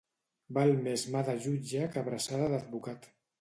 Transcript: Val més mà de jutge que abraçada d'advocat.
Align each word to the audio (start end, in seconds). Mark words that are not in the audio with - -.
Val 0.57 0.71
més 0.87 1.03
mà 1.15 1.21
de 1.27 1.35
jutge 1.43 1.83
que 1.93 2.01
abraçada 2.03 2.49
d'advocat. 2.55 3.07